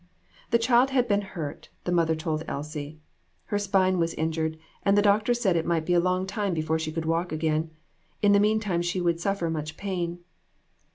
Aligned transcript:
The 0.49 0.57
child 0.57 0.89
had 0.89 1.07
been 1.07 1.21
hurt, 1.21 1.69
the 1.83 1.91
mother 1.91 2.15
told 2.15 2.43
Elsie. 2.47 2.97
Her 3.45 3.59
spine 3.59 3.99
was 3.99 4.15
injured, 4.15 4.57
and 4.81 4.97
the 4.97 5.01
doctor 5.03 5.35
said 5.35 5.55
it 5.55 5.63
might 5.63 5.85
be 5.85 5.93
a 5.93 5.99
long 5.99 6.25
time 6.25 6.55
before 6.55 6.79
she 6.79 6.91
could 6.91 7.05
walk 7.05 7.31
again; 7.31 7.69
in 8.19 8.31
the 8.31 8.39
meantime 8.39 8.81
she 8.81 8.99
would 8.99 9.19
suffer 9.19 9.47
much 9.47 9.77
pain. 9.77 10.17